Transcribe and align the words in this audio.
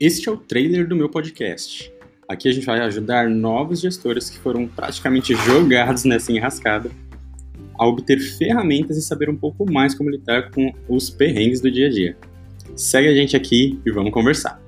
Este 0.00 0.28
é 0.28 0.32
o 0.32 0.36
trailer 0.36 0.88
do 0.88 0.96
meu 0.96 1.08
podcast. 1.08 1.92
Aqui 2.28 2.48
a 2.48 2.52
gente 2.52 2.66
vai 2.66 2.80
ajudar 2.80 3.30
novos 3.30 3.80
gestores 3.80 4.28
que 4.28 4.38
foram 4.38 4.66
praticamente 4.66 5.34
jogados 5.36 6.04
nessa 6.04 6.32
enrascada 6.32 6.90
a 7.78 7.86
obter 7.86 8.18
ferramentas 8.18 8.96
e 8.96 9.02
saber 9.02 9.30
um 9.30 9.36
pouco 9.36 9.70
mais 9.70 9.94
como 9.94 10.10
lidar 10.10 10.50
com 10.50 10.72
os 10.88 11.10
perrengues 11.10 11.60
do 11.60 11.70
dia 11.70 11.86
a 11.86 11.90
dia. 11.90 12.16
Segue 12.74 13.08
a 13.08 13.14
gente 13.14 13.36
aqui 13.36 13.80
e 13.86 13.90
vamos 13.92 14.12
conversar. 14.12 14.63